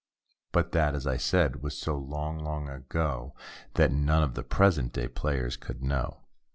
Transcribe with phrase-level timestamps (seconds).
[0.51, 3.35] But that, as I said, was so long, long ago.
[3.75, 6.21] That none of the present day players could know.